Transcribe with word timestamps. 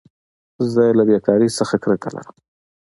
زه 0.71 0.83
له 0.97 1.03
بېکارۍ 1.09 1.49
څخه 1.59 1.75
کرکه 1.83 2.09
لرم. 2.15 2.35